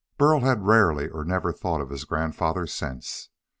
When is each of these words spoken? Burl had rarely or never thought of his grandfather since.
Burl 0.17 0.39
had 0.39 0.65
rarely 0.65 1.09
or 1.09 1.23
never 1.23 1.53
thought 1.53 1.79
of 1.79 1.91
his 1.91 2.05
grandfather 2.05 2.65
since. 2.65 3.29